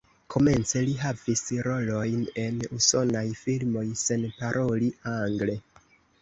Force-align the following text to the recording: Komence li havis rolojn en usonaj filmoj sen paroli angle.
Komence 0.35 0.79
li 0.85 0.93
havis 1.01 1.43
rolojn 1.67 2.23
en 2.45 2.57
usonaj 2.79 3.23
filmoj 3.43 3.85
sen 4.05 4.25
paroli 4.41 4.91
angle. 5.15 5.61